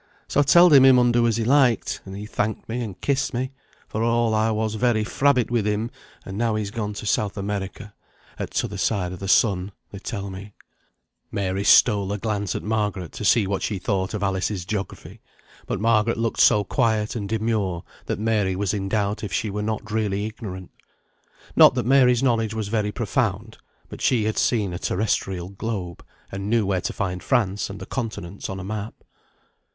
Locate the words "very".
4.73-5.03, 22.69-22.91